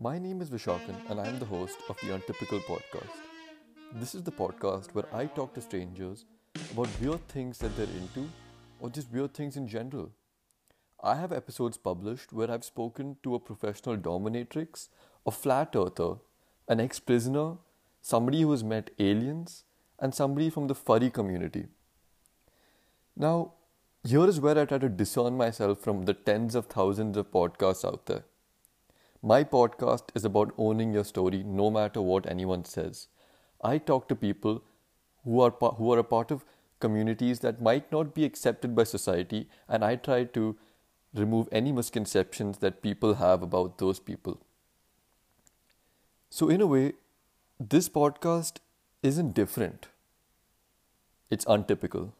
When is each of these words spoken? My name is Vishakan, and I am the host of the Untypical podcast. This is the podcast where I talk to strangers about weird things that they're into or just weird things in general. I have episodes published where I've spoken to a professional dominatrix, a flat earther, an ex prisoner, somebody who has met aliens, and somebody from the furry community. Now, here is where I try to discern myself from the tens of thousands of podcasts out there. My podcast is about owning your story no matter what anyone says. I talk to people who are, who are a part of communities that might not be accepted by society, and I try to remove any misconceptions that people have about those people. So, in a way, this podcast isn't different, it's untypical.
My 0.00 0.16
name 0.16 0.40
is 0.40 0.48
Vishakan, 0.48 0.94
and 1.10 1.18
I 1.18 1.26
am 1.26 1.40
the 1.40 1.44
host 1.44 1.78
of 1.88 1.96
the 2.00 2.14
Untypical 2.14 2.60
podcast. 2.60 3.16
This 3.94 4.14
is 4.14 4.22
the 4.22 4.30
podcast 4.30 4.94
where 4.94 5.12
I 5.12 5.26
talk 5.26 5.54
to 5.54 5.60
strangers 5.60 6.24
about 6.70 6.88
weird 7.00 7.26
things 7.26 7.58
that 7.58 7.76
they're 7.76 7.96
into 8.00 8.28
or 8.78 8.90
just 8.90 9.10
weird 9.10 9.34
things 9.34 9.56
in 9.56 9.66
general. 9.66 10.12
I 11.02 11.16
have 11.16 11.32
episodes 11.32 11.78
published 11.78 12.32
where 12.32 12.48
I've 12.48 12.62
spoken 12.62 13.16
to 13.24 13.34
a 13.34 13.40
professional 13.40 13.96
dominatrix, 13.96 14.88
a 15.26 15.32
flat 15.32 15.74
earther, 15.74 16.18
an 16.68 16.78
ex 16.78 17.00
prisoner, 17.00 17.56
somebody 18.00 18.42
who 18.42 18.52
has 18.52 18.62
met 18.62 18.90
aliens, 19.00 19.64
and 19.98 20.14
somebody 20.14 20.48
from 20.48 20.68
the 20.68 20.76
furry 20.76 21.10
community. 21.10 21.66
Now, 23.16 23.54
here 24.04 24.28
is 24.28 24.40
where 24.40 24.56
I 24.56 24.64
try 24.64 24.78
to 24.78 24.88
discern 24.88 25.36
myself 25.36 25.80
from 25.80 26.04
the 26.04 26.14
tens 26.14 26.54
of 26.54 26.66
thousands 26.66 27.16
of 27.16 27.32
podcasts 27.32 27.84
out 27.84 28.06
there. 28.06 28.22
My 29.22 29.42
podcast 29.42 30.10
is 30.14 30.24
about 30.24 30.54
owning 30.56 30.92
your 30.92 31.04
story 31.04 31.42
no 31.42 31.70
matter 31.70 32.00
what 32.00 32.30
anyone 32.30 32.64
says. 32.64 33.08
I 33.62 33.78
talk 33.78 34.08
to 34.08 34.14
people 34.14 34.62
who 35.24 35.40
are, 35.40 35.50
who 35.50 35.92
are 35.92 35.98
a 35.98 36.04
part 36.04 36.30
of 36.30 36.44
communities 36.78 37.40
that 37.40 37.60
might 37.60 37.90
not 37.90 38.14
be 38.14 38.24
accepted 38.24 38.76
by 38.76 38.84
society, 38.84 39.48
and 39.68 39.84
I 39.84 39.96
try 39.96 40.22
to 40.24 40.56
remove 41.14 41.48
any 41.50 41.72
misconceptions 41.72 42.58
that 42.58 42.80
people 42.80 43.14
have 43.14 43.42
about 43.42 43.78
those 43.78 43.98
people. 43.98 44.40
So, 46.30 46.48
in 46.48 46.60
a 46.60 46.66
way, 46.66 46.92
this 47.58 47.88
podcast 47.88 48.58
isn't 49.02 49.34
different, 49.34 49.88
it's 51.28 51.44
untypical. 51.48 52.12